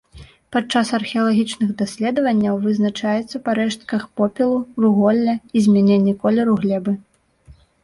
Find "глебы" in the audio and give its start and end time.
6.67-6.99